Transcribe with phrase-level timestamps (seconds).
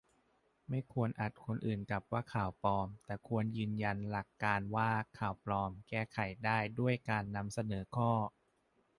[0.69, 4.89] ไม่ควรอัดคนอื่นกลับว่า "ข่าวปลอม" แต่ควรยืนยันหลักการว่า
[5.19, 8.11] ข่าวปลอมแก้ไขได้ด้วยการนำเสนอข้อ